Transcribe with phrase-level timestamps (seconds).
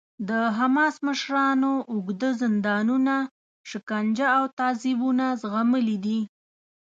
[0.29, 3.15] د حماس مشرانو اوږده زندانونه،
[3.69, 6.19] شکنجه او تعذیبونه زغملي دي.